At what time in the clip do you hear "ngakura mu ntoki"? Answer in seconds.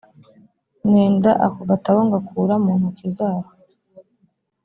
2.07-3.07